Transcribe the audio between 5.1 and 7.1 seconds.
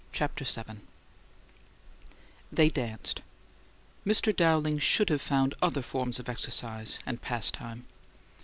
have found other forms of exercise